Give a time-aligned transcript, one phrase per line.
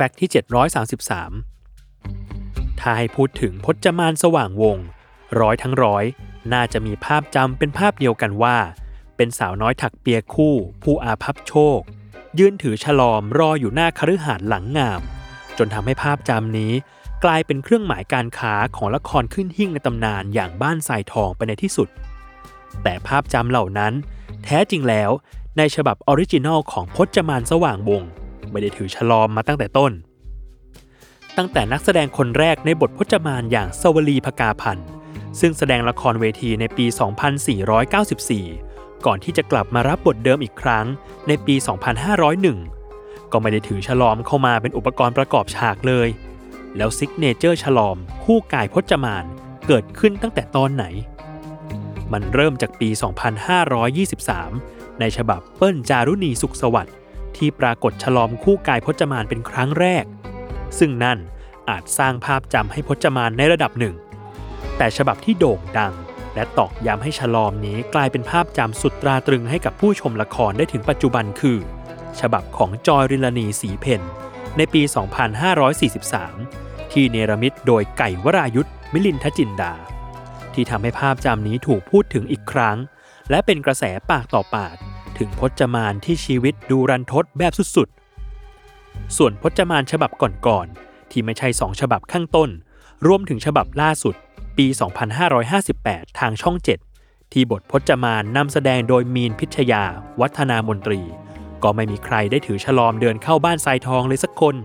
[0.00, 0.30] แฟกต์ที่
[1.54, 4.78] 733 ถ้าให้พูดถึงพจมานสว่างวง
[5.40, 6.04] ร้อยทั้งร้อย
[6.52, 8.58] น่าจะมีภาพจำเป็นภาพเดียวกันว่า
[9.16, 11.80] เป็นสาวน้อยถักเปียคู่ ผู้อาภัพโชค
[12.38, 15.00] ยืนถือฉลอมรออยู่หน้าคฤหาสน์หลังงาม
[15.58, 16.72] จนทำให้ภาพจำนี้
[17.24, 21.88] กลายเป็นเครื่องหมายการค้าของละครขึ้นหิ่งในตำนานอย่างบ้านทรายทองไปในที่สุด
[22.82, 23.92] แต่ภาพจำเหล่านั้น
[24.44, 25.10] แท้จริงแล้ว
[25.58, 28.04] ในฉบับ original ของพจมานสว่างวงศ์
[28.52, 29.92] ไม่ได้ถือชะลอมมาตั้งแต่ต้น
[31.36, 34.88] ตั้งแต่นักแสดงคนแรกในบทพจมานอย่างสวลีผกาพันธุ์
[35.40, 36.86] ซึ่งแสดงละครเวทีในปี
[38.50, 40.86] 2494 ก่อนที่จะกลับมารับบทเดิมอีกครั้ง
[41.28, 41.54] ในปี
[42.38, 46.08] 2501 ก็ไม่ได้ถือชะลอมเข้ามาเป็นอุปกรณ์ประกอบฉากเลย
[46.76, 49.24] แล้ว signature ชะลอม คู่กายพจมาน
[49.66, 50.84] เกิดขึ้นตั้งแต่ตอนไหน
[52.12, 52.88] มันเริ่มจากปี
[54.14, 56.94] 2523 ในฉบับเปิ้ลจารุณีสุขสวัสดิ์
[57.38, 60.04] ที่ปรากฏฉลอมคู่กายพจมานเป็นครั้งแรก
[60.78, 61.18] ซึ่งนั่น
[61.68, 63.94] อาจสร้างภาพจำให้พจมานในระดับหนึ่ง
[64.76, 65.94] แต่ฉบับที่โด่งดัง
[66.34, 71.58] และตอกย้ำให้ฉลอมนี้กลายเป็นภาพจำสุดตราตรึงให้กับผู้ชมละครได้ถึงปัจจุบันคือ
[72.20, 74.02] ฉบับของจอยริลานีสีเพน
[74.56, 74.82] ในปี
[76.06, 79.74] 2543 ที่เนรมิตโดยไก่วรายุทธมิลินทจินดา
[80.54, 82.76] ที่ทำให้ภาพจำนี้ถูกพูดถึงอีกครั้ง
[83.30, 84.76] และเป็นกระแสปากต่อปาก
[85.18, 90.10] ถึงพจมานที่ชีวิตดูรันทดแบบสุดๆ ส่วนพจมานฉบับ
[90.46, 92.50] ก่อนๆ ที่ไม่ใช่สองฉบับข้างต้น
[93.06, 94.14] รวมถึงฉบับล่าสุด
[94.56, 94.66] ปี
[95.42, 96.56] 2558 ทางช่อง
[96.94, 99.84] 7 ที่บทพจมานนำแสดงโดยมีนพิชยา
[100.20, 101.00] วัฒนามนตรี
[101.62, 104.56] ก็ไม่มีใครได้ถือฉลอมเดินเข้าบ้านทรายทองเลยสักคน